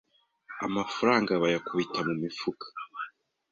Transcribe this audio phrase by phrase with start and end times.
[0.65, 2.65] amafaranga bayakubita mu mifuka